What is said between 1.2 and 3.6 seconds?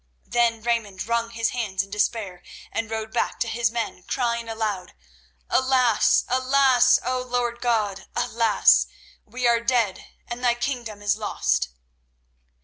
his hands in despair and rode back to